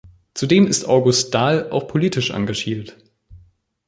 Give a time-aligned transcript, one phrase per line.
[0.33, 2.97] Zudem ist August Dahl auch politisch engagiert.